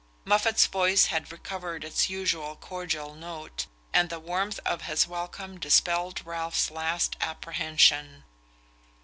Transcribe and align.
Moffatt's 0.25 0.65
voice 0.65 1.05
had 1.13 1.31
recovered 1.31 1.83
its 1.83 2.09
usual 2.09 2.55
cordial 2.55 3.13
note, 3.13 3.67
and 3.93 4.09
the 4.09 4.19
warmth 4.19 4.59
of 4.65 4.81
his 4.85 5.05
welcome 5.05 5.59
dispelled 5.59 6.25
Ralph's 6.25 6.71
last 6.71 7.15
apprehension. 7.21 8.23